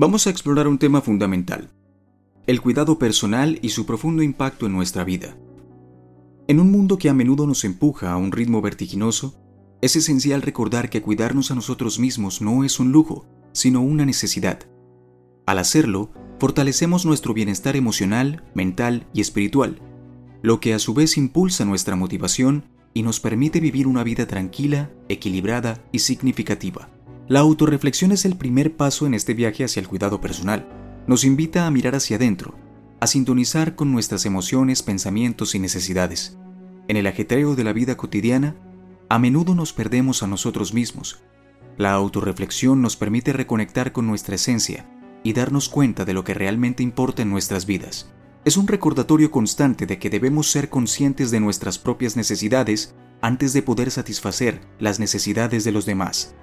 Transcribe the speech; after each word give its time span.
Vamos 0.00 0.28
a 0.28 0.30
explorar 0.30 0.68
un 0.68 0.78
tema 0.78 1.00
fundamental, 1.00 1.72
el 2.46 2.60
cuidado 2.60 3.00
personal 3.00 3.58
y 3.62 3.70
su 3.70 3.84
profundo 3.84 4.22
impacto 4.22 4.66
en 4.66 4.72
nuestra 4.72 5.02
vida. 5.02 5.36
En 6.46 6.60
un 6.60 6.70
mundo 6.70 6.98
que 6.98 7.08
a 7.08 7.14
menudo 7.14 7.48
nos 7.48 7.64
empuja 7.64 8.12
a 8.12 8.16
un 8.16 8.30
ritmo 8.30 8.62
vertiginoso, 8.62 9.34
es 9.82 9.96
esencial 9.96 10.42
recordar 10.42 10.88
que 10.88 11.02
cuidarnos 11.02 11.50
a 11.50 11.56
nosotros 11.56 11.98
mismos 11.98 12.40
no 12.40 12.62
es 12.62 12.78
un 12.78 12.92
lujo, 12.92 13.26
sino 13.50 13.80
una 13.80 14.06
necesidad. 14.06 14.60
Al 15.46 15.58
hacerlo, 15.58 16.12
fortalecemos 16.38 17.04
nuestro 17.04 17.34
bienestar 17.34 17.74
emocional, 17.74 18.44
mental 18.54 19.08
y 19.12 19.20
espiritual, 19.20 19.82
lo 20.42 20.60
que 20.60 20.74
a 20.74 20.78
su 20.78 20.94
vez 20.94 21.16
impulsa 21.16 21.64
nuestra 21.64 21.96
motivación 21.96 22.66
y 22.94 23.02
nos 23.02 23.18
permite 23.18 23.58
vivir 23.58 23.88
una 23.88 24.04
vida 24.04 24.28
tranquila, 24.28 24.92
equilibrada 25.08 25.82
y 25.90 25.98
significativa. 25.98 26.88
La 27.28 27.40
autorreflexión 27.40 28.12
es 28.12 28.24
el 28.24 28.36
primer 28.36 28.76
paso 28.76 29.06
en 29.06 29.14
este 29.14 29.34
viaje 29.34 29.62
hacia 29.62 29.80
el 29.80 29.88
cuidado 29.88 30.20
personal. 30.20 30.66
Nos 31.06 31.24
invita 31.24 31.66
a 31.66 31.70
mirar 31.70 31.94
hacia 31.94 32.16
adentro, 32.16 32.54
a 33.00 33.06
sintonizar 33.06 33.74
con 33.74 33.92
nuestras 33.92 34.24
emociones, 34.24 34.82
pensamientos 34.82 35.54
y 35.54 35.58
necesidades. 35.58 36.38
En 36.88 36.96
el 36.96 37.06
ajetreo 37.06 37.54
de 37.54 37.64
la 37.64 37.74
vida 37.74 37.96
cotidiana, 37.96 38.56
a 39.10 39.18
menudo 39.18 39.54
nos 39.54 39.74
perdemos 39.74 40.22
a 40.22 40.26
nosotros 40.26 40.72
mismos. 40.72 41.22
La 41.76 41.92
autorreflexión 41.92 42.80
nos 42.80 42.96
permite 42.96 43.32
reconectar 43.32 43.92
con 43.92 44.06
nuestra 44.06 44.36
esencia 44.36 44.88
y 45.22 45.34
darnos 45.34 45.68
cuenta 45.68 46.04
de 46.04 46.14
lo 46.14 46.24
que 46.24 46.34
realmente 46.34 46.82
importa 46.82 47.22
en 47.22 47.30
nuestras 47.30 47.66
vidas 47.66 48.10
es 48.48 48.56
un 48.56 48.66
recordatorio 48.66 49.30
constante 49.30 49.84
de 49.84 49.98
que 49.98 50.08
debemos 50.08 50.50
ser 50.50 50.70
conscientes 50.70 51.30
de 51.30 51.38
nuestras 51.38 51.78
propias 51.78 52.16
necesidades 52.16 52.94
antes 53.20 53.52
de 53.52 53.62
poder 53.62 53.90
satisfacer 53.90 54.62
las 54.78 54.98
necesidades 54.98 55.64
de 55.64 55.72
los 55.72 55.84
demás. 55.84 56.34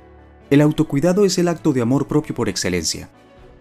El 0.52 0.62
autocuidado 0.62 1.26
es 1.26 1.40
el 1.40 1.48
acto 1.48 1.74
de 1.74 1.82
amor 1.82 2.08
propio 2.08 2.36
por 2.36 2.50
excelencia. 2.50 3.10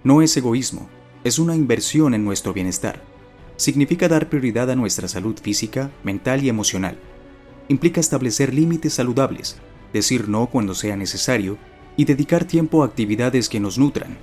No 0.03 0.21
es 0.21 0.37
egoísmo, 0.37 0.89
es 1.25 1.39
una 1.39 1.57
inversión 1.57 2.13
en 2.13 2.25
nuestro 2.25 2.53
bienestar. 2.53 3.03
Significa 3.57 4.07
dar 4.07 4.29
prioridad 4.29 4.71
a 4.71 4.77
nuestra 4.77 5.09
salud 5.09 5.39
física, 5.41 5.91
mental 6.03 6.45
y 6.45 6.51
emocional. 6.51 6.99
Implica 7.69 8.01
establecer 8.01 8.53
límites 8.53 8.93
saludables, 8.93 9.57
decir 9.95 10.29
no 10.29 10.47
cuando 10.47 10.75
sea 10.75 10.97
necesario 10.97 11.57
y 11.97 12.05
dedicar 12.05 12.45
tiempo 12.45 12.83
a 12.83 12.87
actividades 12.87 13.49
que 13.49 13.61
nos 13.61 13.79
nutran, 13.79 14.19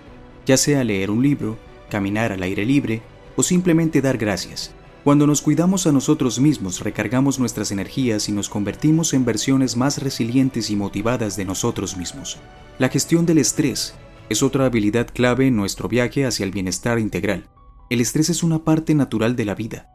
ya 0.45 0.57
sea 0.57 0.83
leer 0.83 1.09
un 1.09 1.23
libro, 1.23 1.57
caminar 1.89 2.31
al 2.31 2.43
aire 2.43 2.63
libre 2.63 3.01
o 3.35 3.41
simplemente 3.41 4.01
dar 4.01 4.19
gracias. 4.19 4.71
Cuando 5.03 5.25
nos 5.25 5.41
cuidamos 5.41 5.87
a 5.87 5.91
nosotros 5.91 6.39
mismos, 6.39 6.79
recargamos 6.81 7.39
nuestras 7.39 7.71
energías 7.71 8.29
y 8.29 8.31
nos 8.31 8.49
convertimos 8.49 9.15
en 9.15 9.25
versiones 9.25 9.75
más 9.75 9.97
resilientes 9.97 10.69
y 10.69 10.75
motivadas 10.75 11.35
de 11.35 11.43
nosotros 11.43 11.97
mismos. 11.97 12.37
La 12.77 12.87
gestión 12.87 13.25
del 13.25 13.39
estrés 13.39 13.95
es 14.29 14.43
otra 14.43 14.67
habilidad 14.67 15.07
clave 15.11 15.47
en 15.47 15.55
nuestro 15.55 15.89
viaje 15.89 16.27
hacia 16.27 16.43
el 16.43 16.51
bienestar 16.51 16.99
integral. 16.99 17.49
El 17.89 17.99
estrés 17.99 18.29
es 18.29 18.43
una 18.43 18.63
parte 18.63 18.93
natural 18.93 19.35
de 19.35 19.45
la 19.45 19.55
vida, 19.55 19.89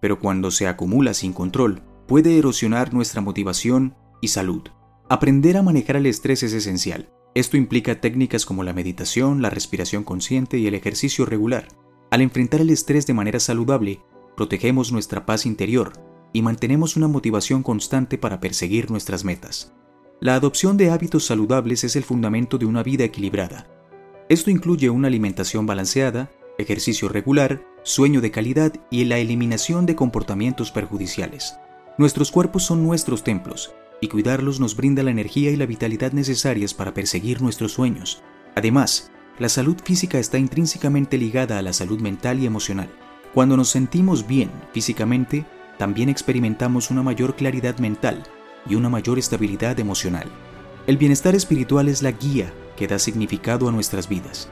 pero 0.00 0.20
cuando 0.20 0.52
se 0.52 0.68
acumula 0.68 1.14
sin 1.14 1.32
control, 1.32 1.82
puede 2.06 2.38
erosionar 2.38 2.94
nuestra 2.94 3.20
motivación 3.20 3.96
y 4.20 4.28
salud. 4.28 4.62
Aprender 5.08 5.56
a 5.56 5.62
manejar 5.62 5.96
el 5.96 6.06
estrés 6.06 6.44
es 6.44 6.52
esencial. 6.52 7.08
Esto 7.34 7.56
implica 7.56 8.00
técnicas 8.00 8.46
como 8.46 8.62
la 8.62 8.72
meditación, 8.72 9.42
la 9.42 9.50
respiración 9.50 10.04
consciente 10.04 10.58
y 10.58 10.68
el 10.68 10.74
ejercicio 10.74 11.26
regular. 11.26 11.66
Al 12.12 12.20
enfrentar 12.20 12.60
el 12.60 12.70
estrés 12.70 13.08
de 13.08 13.14
manera 13.14 13.40
saludable, 13.40 14.00
protegemos 14.36 14.92
nuestra 14.92 15.26
paz 15.26 15.46
interior 15.46 15.92
y 16.32 16.42
mantenemos 16.42 16.96
una 16.96 17.08
motivación 17.08 17.62
constante 17.62 18.18
para 18.18 18.40
perseguir 18.40 18.90
nuestras 18.90 19.24
metas. 19.24 19.72
La 20.20 20.34
adopción 20.34 20.76
de 20.76 20.90
hábitos 20.90 21.26
saludables 21.26 21.84
es 21.84 21.96
el 21.96 22.04
fundamento 22.04 22.58
de 22.58 22.66
una 22.66 22.82
vida 22.82 23.04
equilibrada. 23.04 23.68
Esto 24.28 24.50
incluye 24.50 24.90
una 24.90 25.08
alimentación 25.08 25.66
balanceada, 25.66 26.30
ejercicio 26.58 27.08
regular, 27.08 27.64
sueño 27.82 28.20
de 28.20 28.30
calidad 28.30 28.72
y 28.90 29.04
la 29.04 29.18
eliminación 29.18 29.86
de 29.86 29.96
comportamientos 29.96 30.70
perjudiciales. 30.70 31.56
Nuestros 31.98 32.30
cuerpos 32.30 32.64
son 32.64 32.82
nuestros 32.82 33.22
templos, 33.22 33.74
y 34.00 34.08
cuidarlos 34.08 34.60
nos 34.60 34.76
brinda 34.76 35.02
la 35.02 35.10
energía 35.10 35.50
y 35.50 35.56
la 35.56 35.66
vitalidad 35.66 36.12
necesarias 36.12 36.74
para 36.74 36.94
perseguir 36.94 37.42
nuestros 37.42 37.72
sueños. 37.72 38.22
Además, 38.54 39.10
la 39.38 39.48
salud 39.48 39.76
física 39.82 40.18
está 40.18 40.38
intrínsecamente 40.38 41.18
ligada 41.18 41.58
a 41.58 41.62
la 41.62 41.72
salud 41.72 42.00
mental 42.00 42.40
y 42.40 42.46
emocional. 42.46 42.88
Cuando 43.34 43.56
nos 43.56 43.68
sentimos 43.68 44.28
bien 44.28 44.48
físicamente, 44.72 45.44
también 45.76 46.08
experimentamos 46.08 46.92
una 46.92 47.02
mayor 47.02 47.34
claridad 47.34 47.78
mental 47.78 48.22
y 48.64 48.76
una 48.76 48.88
mayor 48.88 49.18
estabilidad 49.18 49.80
emocional. 49.80 50.28
El 50.86 50.98
bienestar 50.98 51.34
espiritual 51.34 51.88
es 51.88 52.00
la 52.00 52.12
guía 52.12 52.52
que 52.76 52.86
da 52.86 53.00
significado 53.00 53.68
a 53.68 53.72
nuestras 53.72 54.08
vidas. 54.08 54.48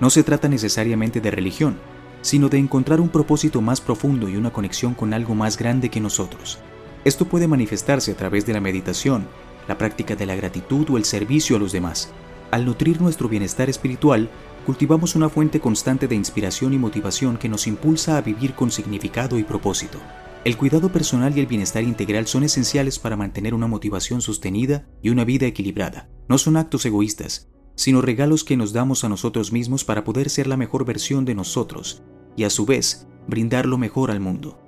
No 0.00 0.08
se 0.08 0.22
trata 0.22 0.48
necesariamente 0.48 1.20
de 1.20 1.30
religión, 1.30 1.76
sino 2.22 2.48
de 2.48 2.56
encontrar 2.56 3.02
un 3.02 3.10
propósito 3.10 3.60
más 3.60 3.82
profundo 3.82 4.30
y 4.30 4.36
una 4.36 4.50
conexión 4.50 4.94
con 4.94 5.12
algo 5.12 5.34
más 5.34 5.58
grande 5.58 5.90
que 5.90 6.00
nosotros. 6.00 6.58
Esto 7.04 7.26
puede 7.26 7.48
manifestarse 7.48 8.12
a 8.12 8.16
través 8.16 8.46
de 8.46 8.54
la 8.54 8.60
meditación, 8.62 9.26
la 9.68 9.76
práctica 9.76 10.16
de 10.16 10.24
la 10.24 10.36
gratitud 10.36 10.88
o 10.88 10.96
el 10.96 11.04
servicio 11.04 11.56
a 11.56 11.58
los 11.58 11.72
demás. 11.72 12.10
Al 12.50 12.64
nutrir 12.64 12.98
nuestro 13.00 13.28
bienestar 13.28 13.68
espiritual, 13.68 14.30
cultivamos 14.62 15.14
una 15.14 15.28
fuente 15.28 15.60
constante 15.60 16.08
de 16.08 16.14
inspiración 16.14 16.72
y 16.72 16.78
motivación 16.78 17.36
que 17.36 17.48
nos 17.48 17.66
impulsa 17.66 18.16
a 18.16 18.22
vivir 18.22 18.54
con 18.54 18.70
significado 18.70 19.38
y 19.38 19.44
propósito. 19.44 19.98
El 20.44 20.56
cuidado 20.56 20.90
personal 20.90 21.36
y 21.36 21.40
el 21.40 21.46
bienestar 21.46 21.84
integral 21.84 22.26
son 22.26 22.42
esenciales 22.42 22.98
para 22.98 23.16
mantener 23.16 23.54
una 23.54 23.68
motivación 23.68 24.20
sostenida 24.20 24.86
y 25.00 25.10
una 25.10 25.24
vida 25.24 25.46
equilibrada. 25.46 26.08
No 26.28 26.36
son 26.38 26.56
actos 26.56 26.84
egoístas, 26.84 27.48
sino 27.76 28.02
regalos 28.02 28.42
que 28.42 28.56
nos 28.56 28.72
damos 28.72 29.04
a 29.04 29.08
nosotros 29.08 29.52
mismos 29.52 29.84
para 29.84 30.04
poder 30.04 30.30
ser 30.30 30.46
la 30.46 30.56
mejor 30.56 30.84
versión 30.84 31.24
de 31.24 31.34
nosotros 31.34 32.02
y 32.36 32.44
a 32.44 32.50
su 32.50 32.66
vez 32.66 33.06
brindar 33.28 33.66
lo 33.66 33.78
mejor 33.78 34.10
al 34.10 34.20
mundo. 34.20 34.58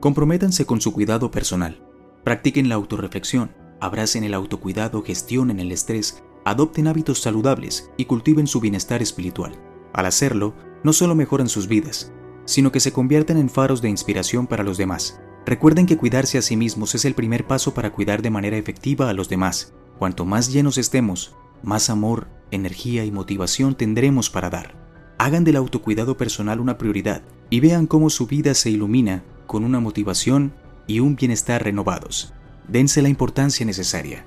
Comprométanse 0.00 0.66
con 0.66 0.80
su 0.80 0.92
cuidado 0.92 1.30
personal. 1.30 1.82
Practiquen 2.22 2.68
la 2.68 2.76
autorreflexión, 2.76 3.50
abracen 3.80 4.24
el 4.24 4.34
autocuidado, 4.34 5.02
gestionen 5.02 5.60
el 5.60 5.72
estrés 5.72 6.22
adopten 6.44 6.86
hábitos 6.86 7.20
saludables 7.20 7.90
y 7.96 8.04
cultiven 8.04 8.46
su 8.46 8.60
bienestar 8.60 9.02
espiritual. 9.02 9.58
Al 9.92 10.06
hacerlo, 10.06 10.54
no 10.82 10.92
solo 10.92 11.14
mejoran 11.14 11.48
sus 11.48 11.66
vidas, 11.68 12.12
sino 12.44 12.70
que 12.70 12.80
se 12.80 12.92
convierten 12.92 13.38
en 13.38 13.48
faros 13.48 13.80
de 13.80 13.88
inspiración 13.88 14.46
para 14.46 14.64
los 14.64 14.76
demás. 14.76 15.20
Recuerden 15.46 15.86
que 15.86 15.96
cuidarse 15.96 16.38
a 16.38 16.42
sí 16.42 16.56
mismos 16.56 16.94
es 16.94 17.04
el 17.04 17.14
primer 17.14 17.46
paso 17.46 17.74
para 17.74 17.92
cuidar 17.92 18.22
de 18.22 18.30
manera 18.30 18.56
efectiva 18.56 19.08
a 19.08 19.14
los 19.14 19.28
demás. 19.28 19.74
Cuanto 19.98 20.24
más 20.24 20.52
llenos 20.52 20.78
estemos, 20.78 21.34
más 21.62 21.90
amor, 21.90 22.28
energía 22.50 23.04
y 23.04 23.10
motivación 23.10 23.74
tendremos 23.74 24.30
para 24.30 24.50
dar. 24.50 24.74
Hagan 25.18 25.44
del 25.44 25.56
autocuidado 25.56 26.16
personal 26.16 26.60
una 26.60 26.76
prioridad 26.76 27.22
y 27.50 27.60
vean 27.60 27.86
cómo 27.86 28.10
su 28.10 28.26
vida 28.26 28.54
se 28.54 28.70
ilumina 28.70 29.24
con 29.46 29.64
una 29.64 29.80
motivación 29.80 30.54
y 30.86 31.00
un 31.00 31.16
bienestar 31.16 31.62
renovados. 31.62 32.34
Dense 32.68 33.00
la 33.00 33.08
importancia 33.08 33.64
necesaria 33.64 34.26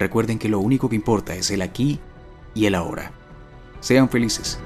Recuerden 0.00 0.38
que 0.38 0.48
lo 0.48 0.60
único 0.60 0.88
que 0.88 0.96
importa 0.96 1.34
es 1.34 1.50
el 1.50 1.60
aquí 1.60 2.00
y 2.54 2.64
el 2.64 2.74
ahora. 2.74 3.12
Sean 3.80 4.08
felices. 4.08 4.58